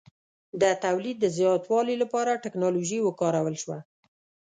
د 0.61 0.63
تولید 0.85 1.17
د 1.21 1.25
زیاتوالي 1.37 1.95
لپاره 2.03 2.41
ټکنالوژي 2.45 2.99
وکارول 3.03 3.55
شوه. 3.63 3.79